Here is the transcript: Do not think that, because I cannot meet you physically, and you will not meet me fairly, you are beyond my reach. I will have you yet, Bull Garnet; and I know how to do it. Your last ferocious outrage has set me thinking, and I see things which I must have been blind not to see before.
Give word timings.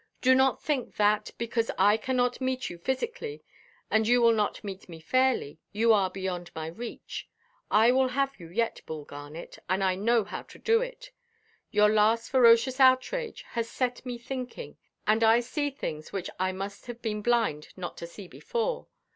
Do 0.19 0.33
not 0.33 0.59
think 0.63 0.95
that, 0.95 1.29
because 1.37 1.69
I 1.77 1.95
cannot 1.95 2.41
meet 2.41 2.71
you 2.71 2.79
physically, 2.79 3.43
and 3.91 4.07
you 4.07 4.19
will 4.19 4.31
not 4.33 4.63
meet 4.63 4.89
me 4.89 4.99
fairly, 4.99 5.59
you 5.73 5.93
are 5.93 6.09
beyond 6.09 6.49
my 6.55 6.65
reach. 6.65 7.29
I 7.69 7.91
will 7.91 8.07
have 8.07 8.39
you 8.39 8.47
yet, 8.49 8.81
Bull 8.87 9.05
Garnet; 9.05 9.59
and 9.69 9.83
I 9.83 9.93
know 9.93 10.23
how 10.23 10.41
to 10.41 10.57
do 10.57 10.81
it. 10.81 11.11
Your 11.69 11.89
last 11.89 12.31
ferocious 12.31 12.79
outrage 12.79 13.43
has 13.49 13.69
set 13.69 14.03
me 14.03 14.17
thinking, 14.17 14.75
and 15.05 15.23
I 15.23 15.39
see 15.39 15.69
things 15.69 16.11
which 16.11 16.31
I 16.39 16.51
must 16.51 16.87
have 16.87 17.03
been 17.03 17.21
blind 17.21 17.67
not 17.77 17.95
to 17.97 18.07
see 18.07 18.27
before. 18.27 18.87